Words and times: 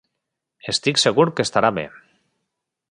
Estic 0.73 1.01
segur 1.03 1.27
que 1.39 1.47
estarà 1.49 1.73
bé. 1.81 1.87